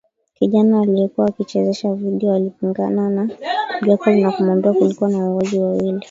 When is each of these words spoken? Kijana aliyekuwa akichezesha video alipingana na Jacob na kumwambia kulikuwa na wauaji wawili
Kijana 0.33 0.81
aliyekuwa 0.81 1.27
akichezesha 1.27 1.93
video 1.93 2.33
alipingana 2.33 3.09
na 3.09 3.29
Jacob 3.85 4.13
na 4.15 4.31
kumwambia 4.31 4.73
kulikuwa 4.73 5.09
na 5.09 5.17
wauaji 5.17 5.59
wawili 5.59 5.99